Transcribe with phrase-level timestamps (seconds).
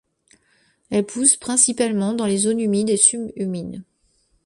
[0.89, 3.83] Elle pousse principalement dans les zones humides et sub-humides.